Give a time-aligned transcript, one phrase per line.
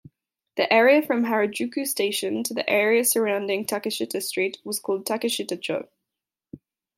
[0.57, 5.89] The area from Harajuku station to the area surrounding Takeshita Street was called "Takeshita-cho".